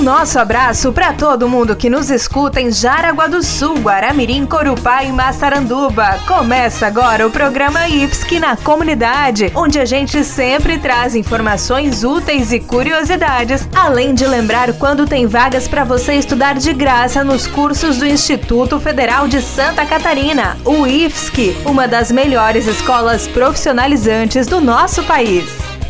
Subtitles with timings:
[0.00, 5.12] Nosso abraço para todo mundo que nos escuta em Jaraguá do Sul, Guaramirim, Corupá e
[5.12, 6.18] Massaranduba.
[6.26, 12.60] Começa agora o programa IFSC na comunidade, onde a gente sempre traz informações úteis e
[12.60, 18.06] curiosidades, além de lembrar quando tem vagas para você estudar de graça nos cursos do
[18.06, 25.69] Instituto Federal de Santa Catarina, o IFSC, uma das melhores escolas profissionalizantes do nosso país.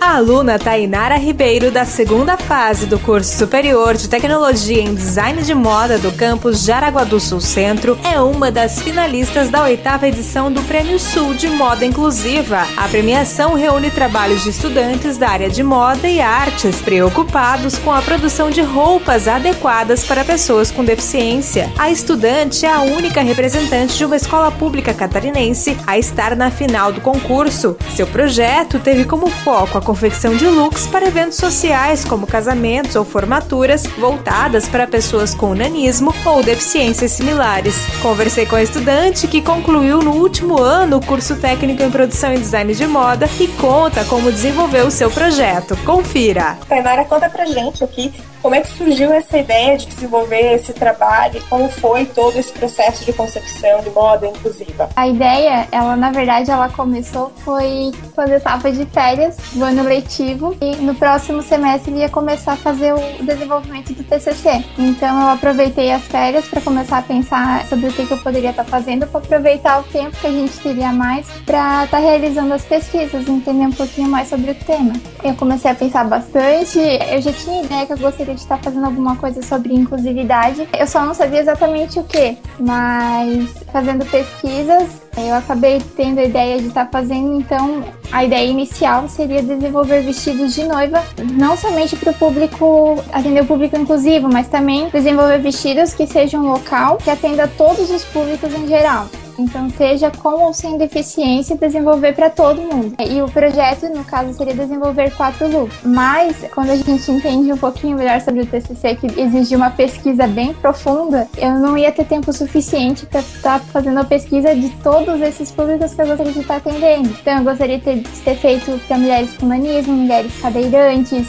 [0.00, 5.54] A aluna Tainara Ribeiro, da segunda fase do curso superior de tecnologia em design de
[5.54, 10.62] moda do campus Jaraguá do Sul Centro, é uma das finalistas da oitava edição do
[10.62, 12.66] Prêmio Sul de Moda Inclusiva.
[12.78, 18.00] A premiação reúne trabalhos de estudantes da área de moda e artes preocupados com a
[18.00, 21.70] produção de roupas adequadas para pessoas com deficiência.
[21.78, 26.90] A estudante é a única representante de uma escola pública catarinense a estar na final
[26.90, 27.76] do concurso.
[27.94, 33.04] Seu projeto teve como foco a confecção de looks para eventos sociais como casamentos ou
[33.04, 37.74] formaturas voltadas para pessoas com nanismo ou deficiências similares.
[38.00, 42.38] Conversei com a estudante que concluiu no último ano o curso técnico em produção e
[42.38, 45.76] design de moda e conta como desenvolveu o seu projeto.
[45.78, 46.56] Confira.
[46.68, 51.42] Tainara, conta pra gente aqui como é que surgiu essa ideia de desenvolver esse trabalho?
[51.50, 54.88] Como foi todo esse processo de concepção de moda inclusiva?
[54.96, 59.79] A ideia, ela na verdade, ela começou foi quando eu estava de férias, no ano
[59.82, 64.64] letivo, e no próximo semestre ia começar a fazer o desenvolvimento do TCC.
[64.78, 68.64] Então eu aproveitei as férias para começar a pensar sobre o que, eu poderia estar
[68.64, 72.52] tá fazendo, para aproveitar o tempo que a gente teria mais para estar tá realizando
[72.54, 74.92] as pesquisas, entender um pouquinho mais sobre o tema.
[75.22, 78.86] Eu comecei a pensar bastante, eu já tinha ideia que eu gostaria de estar fazendo
[78.86, 80.68] alguma coisa sobre inclusividade.
[80.78, 86.58] Eu só não sabia exatamente o que, mas fazendo pesquisas, eu acabei tendo a ideia
[86.58, 92.10] de estar fazendo, então a ideia inicial seria desenvolver vestidos de noiva, não somente para
[92.10, 97.48] o público, atender o público inclusivo, mas também desenvolver vestidos que sejam local, que atenda
[97.48, 99.06] todos os públicos em geral.
[99.40, 102.94] Então, seja com ou sem deficiência, desenvolver para todo mundo.
[103.00, 105.78] E o projeto, no caso, seria desenvolver quatro looks.
[105.84, 110.26] Mas, quando a gente entende um pouquinho melhor sobre o TCC, que exigia uma pesquisa
[110.26, 114.68] bem profunda, eu não ia ter tempo suficiente para estar tá fazendo a pesquisa de
[114.82, 117.08] todos esses públicos que eu gostaria de estar atendendo.
[117.20, 121.28] Então, eu gostaria de ter, de ter feito para mulheres com nanismo, mulheres cadeirantes,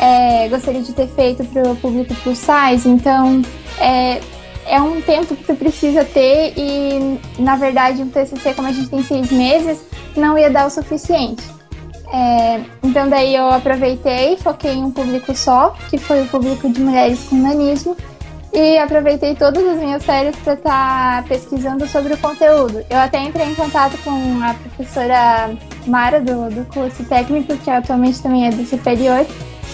[0.00, 2.88] é, gostaria de ter feito para o público plus size.
[2.88, 3.42] Então,
[3.78, 4.20] é,
[4.66, 8.88] é um tempo que tu precisa ter e, na verdade, o TCC, como a gente
[8.88, 9.84] tem seis meses,
[10.16, 11.42] não ia dar o suficiente.
[12.12, 16.80] É, então, daí eu aproveitei, foquei em um público só, que foi o público de
[16.80, 17.96] mulheres com nanismo,
[18.52, 22.84] e aproveitei todas as minhas férias para estar tá pesquisando sobre o conteúdo.
[22.90, 24.10] Eu até entrei em contato com
[24.42, 25.56] a professora
[25.86, 29.26] Mara, do, do curso técnico, que atualmente também é do superior,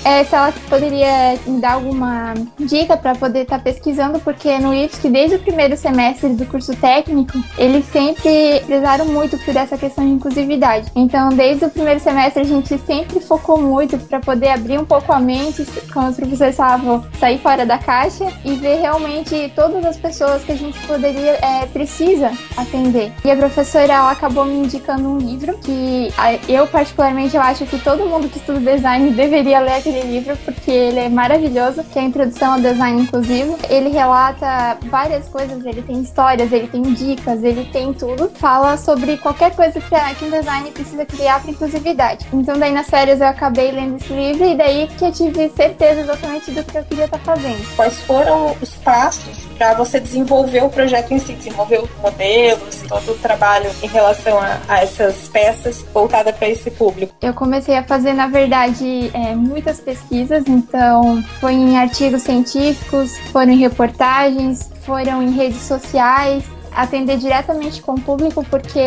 [0.05, 4.75] é, se ela poderia me dar alguma dica para poder estar tá pesquisando, porque no
[4.75, 10.05] IFSC, desde o primeiro semestre do curso técnico, eles sempre prezaram muito por essa questão
[10.05, 10.91] de inclusividade.
[10.95, 15.13] Então, desde o primeiro semestre, a gente sempre focou muito para poder abrir um pouco
[15.13, 19.97] a mente, como os professores falavam, sair fora da caixa e ver realmente todas as
[19.97, 23.13] pessoas que a gente poderia, é, precisa atender.
[23.25, 26.13] E a professora, ela acabou me indicando um livro que
[26.49, 30.71] eu, particularmente, eu acho que todo mundo que estuda design deveria ler aquele livro porque
[30.71, 33.59] ele é maravilhoso, que é a introdução ao design inclusivo.
[33.69, 38.31] Ele relata várias coisas, ele tem histórias, ele tem dicas, ele tem tudo.
[38.35, 42.27] Fala sobre qualquer coisa que um design precisa criar para inclusividade.
[42.33, 46.01] Então daí nas férias eu acabei lendo esse livro e daí que eu tive certeza
[46.01, 47.77] exatamente do que eu queria estar tá fazendo.
[47.77, 53.13] Quais foram os passos para você desenvolver o projeto em si, desenvolver os modelos, todo
[53.13, 57.13] o trabalho em relação a, a essas peças voltadas para esse público?
[57.21, 63.53] Eu comecei a fazer, na verdade, é, muitas pesquisas, então foi em artigos científicos, foram
[63.53, 66.45] em reportagens, foram em redes sociais.
[66.79, 68.79] Atender diretamente com o público, porque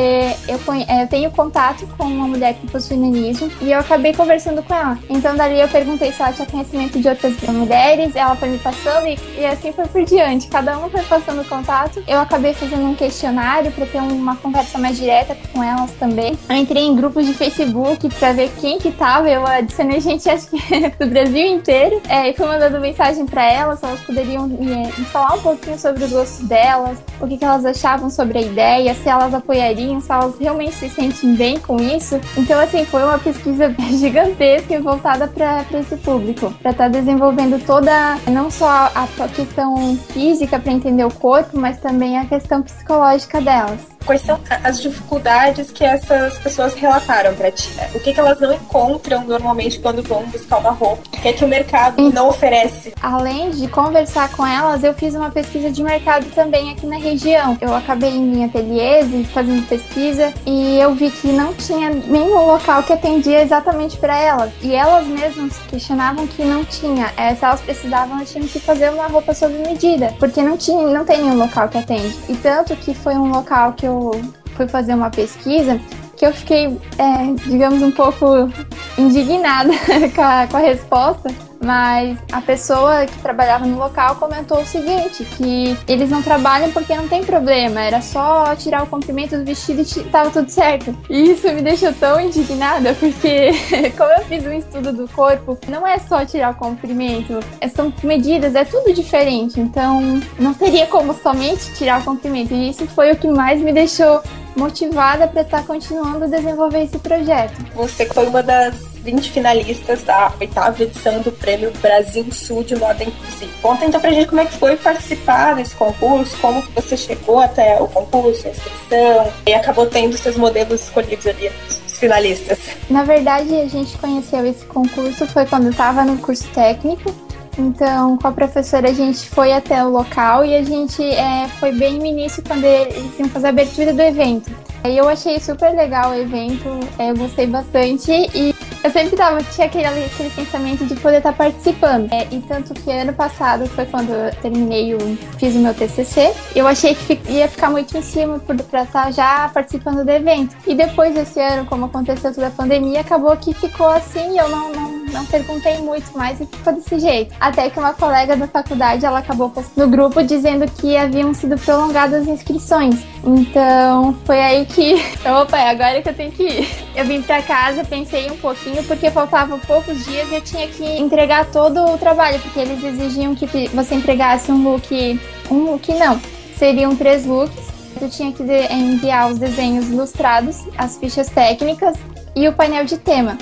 [0.47, 4.73] eu, eu tenho contato com uma mulher que possui nanismo e eu acabei conversando com
[4.73, 4.97] ela.
[5.09, 9.07] Então, dali eu perguntei se ela tinha conhecimento de outras mulheres, ela foi me passando
[9.07, 10.47] e, e assim foi por diante.
[10.47, 12.01] Cada uma foi passando contato.
[12.07, 16.38] Eu acabei fazendo um questionário para ter uma conversa mais direta com elas também.
[16.47, 19.29] Eu entrei em grupos de Facebook para ver quem que tava.
[19.29, 20.61] Eu adicionei gente, acho que
[20.97, 22.01] do Brasil inteiro.
[22.07, 26.03] É, e fui mandando mensagem para elas, elas poderiam me, me, falar um pouquinho sobre
[26.05, 30.11] os gostos delas, o que, que elas achavam sobre a ideia, se elas apoiariam, se
[30.11, 32.19] elas realmente se sentem bem com isso.
[32.37, 37.63] Então, assim, foi uma pesquisa gigantesca e voltada para esse público, para estar tá desenvolvendo
[37.65, 42.61] toda, não só a, a questão física para entender o corpo, mas também a questão
[42.61, 43.91] psicológica delas.
[44.05, 47.69] Quais são as dificuldades que essas pessoas relataram para ti?
[47.93, 51.03] O que, que elas não encontram normalmente quando vão buscar uma roupa?
[51.07, 52.93] O que é que o mercado não oferece?
[53.01, 57.57] Além de conversar com elas, eu fiz uma pesquisa de mercado também aqui na região.
[57.61, 62.91] Eu acabei em ateliês fazendo pesquisa e eu vi que não tinha nenhum local que
[62.91, 64.51] atendia exatamente para elas.
[64.61, 67.13] E elas mesmas questionavam que não tinha.
[67.15, 70.87] É, se elas precisavam, elas tinham que fazer uma roupa sob medida, porque não tinha,
[70.87, 72.17] não tem nenhum local que atende.
[72.27, 74.21] E tanto que foi um local que eu eu
[74.55, 75.79] fui fazer uma pesquisa
[76.15, 76.67] que eu fiquei,
[76.97, 78.49] é, digamos, um pouco
[78.97, 79.71] indignada
[80.13, 85.23] com, a, com a resposta, mas a pessoa que trabalhava no local comentou o seguinte,
[85.23, 89.81] que eles não trabalham porque não tem problema, era só tirar o comprimento do vestido
[89.81, 90.95] e tava tudo certo.
[91.09, 93.51] E isso me deixou tão indignada, porque
[93.97, 97.93] como eu fiz um estudo do corpo, não é só tirar o comprimento, é, são
[98.03, 102.53] medidas, é tudo diferente, então não teria como somente tirar o comprimento.
[102.53, 104.21] E isso foi o que mais me deixou
[104.56, 107.63] motivada para estar tá continuando a desenvolver esse projeto.
[107.75, 113.03] Você foi uma das 20 finalistas da oitava edição do Prêmio Brasil Sul de Moda
[113.03, 113.51] Inclusiva.
[113.62, 117.39] Conta então pra gente como é que foi participar desse concurso, como que você chegou
[117.39, 122.59] até o concurso, a inscrição, e acabou tendo seus modelos escolhidos ali, os finalistas.
[122.89, 127.13] Na verdade, a gente conheceu esse concurso foi quando eu estava no curso técnico,
[127.57, 131.71] então, com a professora, a gente foi até o local e a gente é, foi
[131.71, 134.51] bem no início quando eles iam fazer a abertura do evento.
[134.83, 136.68] Aí eu achei super legal o evento,
[136.98, 141.31] é, eu gostei bastante e eu sempre tava, tinha aquele, aquele pensamento de poder estar
[141.31, 142.12] tá participando.
[142.12, 146.33] É, e tanto que ano passado foi quando eu terminei, o, fiz o meu TCC,
[146.56, 150.56] eu achei que ia ficar muito em cima para estar tá já participando do evento.
[150.65, 154.71] E depois desse ano, como aconteceu toda a pandemia, acabou que ficou assim, eu não,
[154.71, 154.80] não,
[155.11, 157.35] não perguntei muito mais e ficou desse jeito.
[157.39, 162.21] Até que uma colega da faculdade, ela acabou no grupo dizendo que haviam sido prolongadas
[162.23, 162.95] as inscrições.
[163.23, 164.95] Então, foi aí que,
[165.27, 166.69] opa, é agora que eu tenho que ir.
[166.95, 170.83] Eu vim para casa, pensei um pouquinho, porque faltavam poucos dias e eu tinha que
[170.99, 175.19] entregar todo o trabalho, porque eles exigiam que você entregasse um look,
[175.49, 176.19] um look não,
[176.55, 177.71] seriam três looks.
[178.01, 181.95] Eu tinha que enviar os desenhos ilustrados, as fichas técnicas
[182.35, 183.37] e o painel de tema.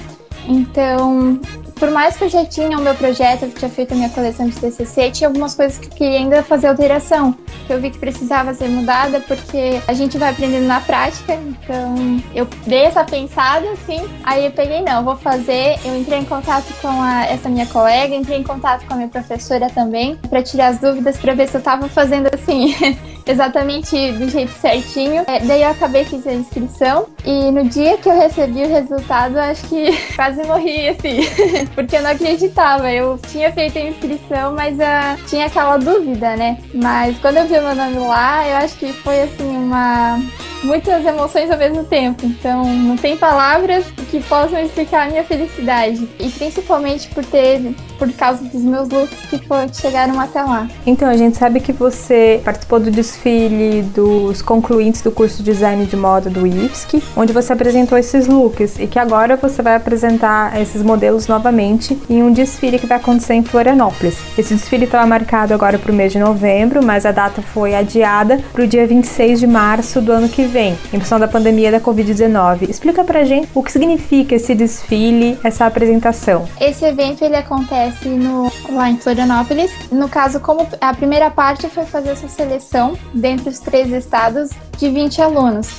[0.48, 1.40] Então,
[1.80, 4.48] por mais que eu já tinha o meu projeto, eu tinha feito a minha coleção
[4.48, 7.34] de TCC, tinha algumas coisas que eu queria ainda fazer alteração,
[7.66, 11.96] que eu vi que precisava ser mudada, porque a gente vai aprendendo na prática, então
[12.36, 16.72] eu dei essa pensada, assim, aí eu peguei, não, vou fazer, eu entrei em contato
[16.82, 20.68] com a, essa minha colega, entrei em contato com a minha professora também, para tirar
[20.68, 22.76] as dúvidas, para ver se eu tava fazendo, assim,
[23.30, 25.24] exatamente do jeito certinho.
[25.28, 29.38] É, daí eu acabei fiz a inscrição e no dia que eu recebi o resultado,
[29.38, 31.20] acho que quase morri assim,
[31.76, 32.92] porque eu não acreditava.
[32.92, 36.58] Eu tinha feito a inscrição, mas uh, tinha aquela dúvida, né?
[36.74, 40.20] Mas quando eu vi o meu nome lá, eu acho que foi assim uma
[40.64, 42.26] muitas emoções ao mesmo tempo.
[42.26, 46.08] Então, não tem palavras que possam explicar a minha felicidade.
[46.20, 49.40] E principalmente por ter, por causa dos meus looks que,
[49.80, 50.68] chegaram até lá.
[50.86, 55.86] Então, a gente sabe que você participou do desfile dos concluintes do curso de design
[55.86, 60.60] de moda do IFSC, onde você apresentou esses looks e que agora você vai apresentar
[60.60, 64.18] esses modelos novamente em um desfile que vai acontecer em Florianópolis.
[64.38, 68.40] Esse desfile estava marcado agora para o mês de novembro, mas a data foi adiada
[68.54, 71.80] para o dia 26 de março do ano que vem, em função da pandemia da
[71.80, 72.70] Covid-19.
[72.70, 76.48] Explica pra gente o que significa esse desfile, essa apresentação.
[76.60, 79.72] Esse evento ele acontece no, lá em Florianópolis.
[79.92, 84.90] No caso, como a primeira parte foi fazer essa seleção dentre os três estados de
[84.90, 85.70] 20 alunos.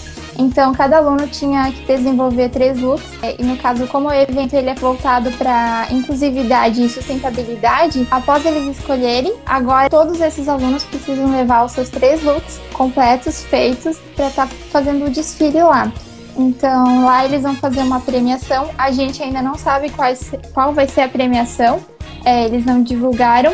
[0.41, 3.05] Então, cada aluno tinha que desenvolver três looks.
[3.39, 8.79] E no caso, como o evento ele é voltado para inclusividade e sustentabilidade, após eles
[8.79, 14.47] escolherem, agora todos esses alunos precisam levar os seus três looks completos, feitos, para estar
[14.47, 15.93] tá fazendo o desfile lá.
[16.35, 18.71] Então, lá eles vão fazer uma premiação.
[18.79, 21.81] A gente ainda não sabe quais, qual vai ser a premiação,
[22.25, 23.53] é, eles não divulgaram,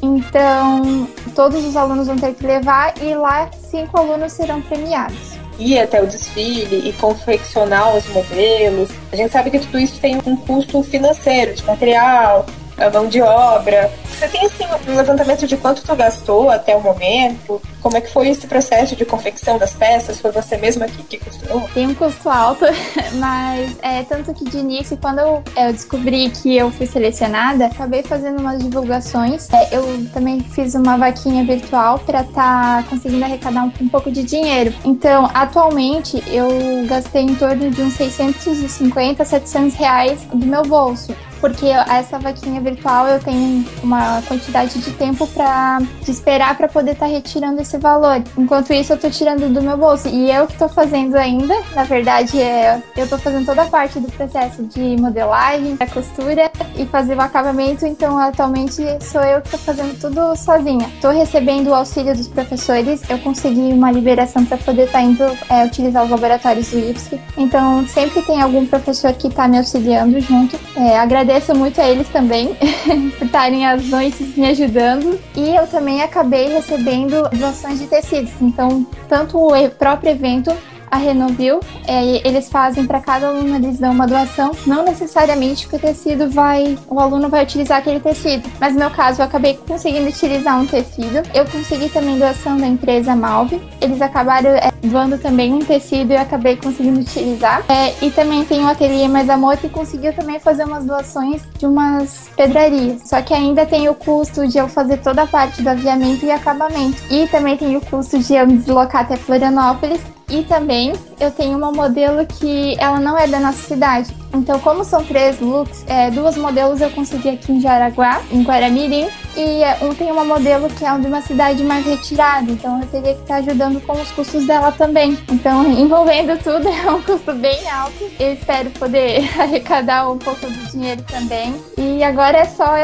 [0.00, 5.78] Então, todos os alunos vão ter que levar e lá cinco alunos serão premiados ir
[5.78, 8.90] até o desfile e confeccionar os modelos.
[9.12, 13.20] A gente sabe que tudo isso tem um custo financeiro, de material, a mão de
[13.20, 13.90] obra.
[14.10, 17.60] Você tem assim um levantamento de quanto tu gastou até o momento?
[17.80, 20.20] Como é que foi esse processo de confecção das peças?
[20.20, 21.68] Foi você mesma que, que costurou?
[21.74, 22.64] Tem um custo alto,
[23.14, 28.04] mas é tanto que de início, quando eu, eu descobri que eu fui selecionada, acabei
[28.04, 29.50] fazendo umas divulgações.
[29.52, 34.10] É, eu também fiz uma vaquinha virtual para estar tá conseguindo arrecadar um, um pouco
[34.10, 34.72] de dinheiro.
[34.84, 36.48] Então, atualmente, eu
[36.86, 43.08] gastei em torno de uns 650, 700 reais do meu bolso porque essa vaquinha virtual
[43.08, 48.22] eu tenho uma quantidade de tempo para esperar para poder estar tá retirando esse valor.
[48.38, 50.08] Enquanto isso, eu tô tirando do meu bolso.
[50.08, 53.98] E eu que tô fazendo ainda, na verdade, é, eu tô fazendo toda a parte
[53.98, 57.86] do processo de modelagem, da costura e fazer o acabamento.
[57.86, 60.90] Então, atualmente, sou eu que tô fazendo tudo sozinha.
[61.00, 63.02] Tô recebendo o auxílio dos professores.
[63.08, 67.20] Eu consegui uma liberação para poder estar tá indo é, utilizar os laboratórios do IFSC.
[67.36, 70.58] Então, sempre tem algum professor que tá me auxiliando junto.
[70.76, 72.54] É, agradeço agradeço muito a eles também
[73.18, 75.18] por estarem às noites me ajudando.
[75.36, 78.32] E eu também acabei recebendo doações de tecidos.
[78.40, 80.52] Então, tanto o próprio evento
[80.92, 81.58] a Renovil,
[81.88, 86.28] é, eles fazem para cada aluno, eles dão uma doação, não necessariamente que o tecido
[86.28, 90.60] vai, o aluno vai utilizar aquele tecido, mas no meu caso eu acabei conseguindo utilizar
[90.60, 95.60] um tecido, eu consegui também doação da empresa Malve, eles acabaram é, doando também um
[95.60, 99.70] tecido e eu acabei conseguindo utilizar, é, e também tem o ateliê Mais Amor que
[99.70, 104.58] conseguiu também fazer umas doações de umas pedrarias, só que ainda tem o custo de
[104.58, 108.34] eu fazer toda a parte do aviamento e acabamento, e também tem o custo de
[108.34, 113.26] eu me deslocar até Florianópolis e também eu tenho uma modelo que ela não é
[113.26, 114.14] da nossa cidade.
[114.34, 119.08] Então, como são três looks, é, duas modelos eu consegui aqui em Jaraguá, em Guaramirim,
[119.36, 122.50] e é, um tem uma modelo que é de uma cidade mais retirada.
[122.50, 125.18] Então, eu teria que estar ajudando com os custos dela também.
[125.30, 128.10] Então, envolvendo tudo, é um custo bem alto.
[128.18, 131.54] Eu espero poder arrecadar um pouco do dinheiro também.
[131.76, 132.74] E agora é só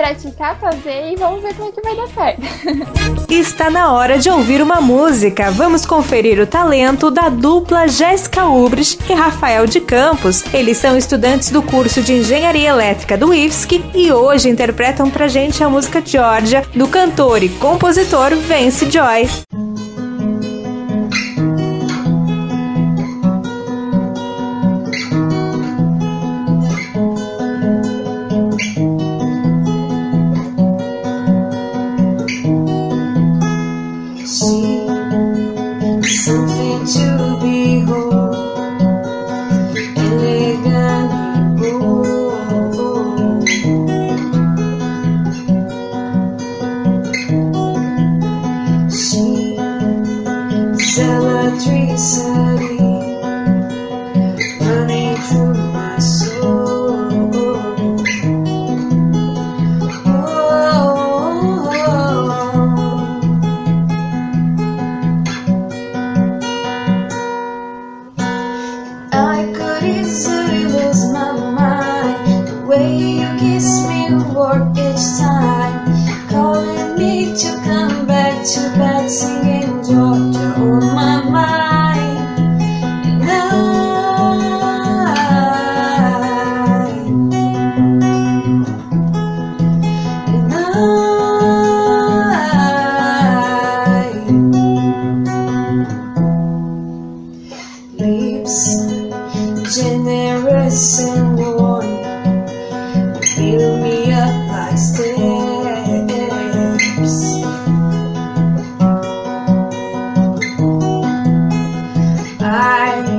[0.00, 2.40] praticar, fazer e vamos ver como é que vai dar certo.
[3.28, 5.50] Está na hora de ouvir uma música.
[5.50, 10.42] Vamos conferir o talento da dupla Jéssica Ubres e Rafael de Campos.
[10.54, 15.62] Eles são estudantes do curso de Engenharia Elétrica do IFSC e hoje interpretam pra gente
[15.62, 19.49] a música Georgia do cantor e compositor Vance Joy.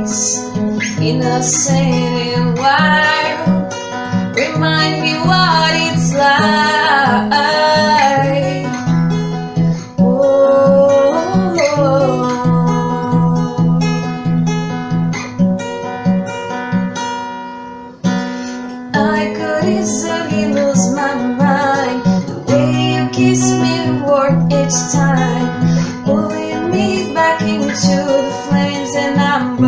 [0.02, 0.38] place
[1.00, 3.74] in the sailing wild.
[4.36, 7.51] Remind me what it's like.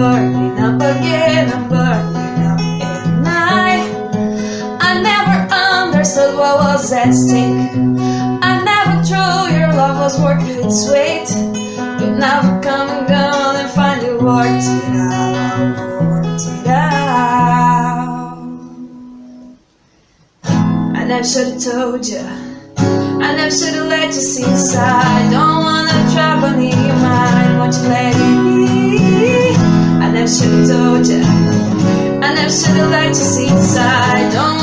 [0.03, 3.88] burning up again, I'm burning up at night.
[4.81, 7.72] I never understood what was at stake.
[8.50, 11.29] I never knew your love was worth its weight.
[12.00, 18.38] But now I've coming and gone and finally worked it out, worked it out.
[21.00, 22.25] I never should've told you.
[23.25, 25.31] I never should've let you see inside.
[25.31, 27.57] Don't wanna trouble in your mind.
[27.57, 29.02] Won't you let it be?
[30.27, 32.24] shadow down.
[32.24, 34.32] I never should have liked to see inside.
[34.32, 34.62] Don't